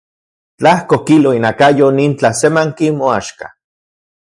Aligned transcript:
Tlajko 0.59 0.95
kilo 1.09 1.29
inakayo 1.39 1.87
nin 1.99 2.11
tlasemanki 2.19 2.87
moaxka. 2.99 3.47